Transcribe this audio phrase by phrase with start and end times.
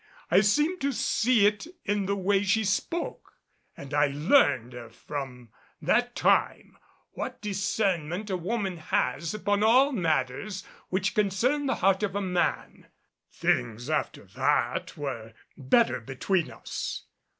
[0.31, 3.33] I seemed to see it in the way she spoke;
[3.77, 6.75] and I learned from that time
[7.11, 12.87] what discernment a woman has upon all matters which concern the heart of a man.
[13.31, 17.03] Things after that were better between us.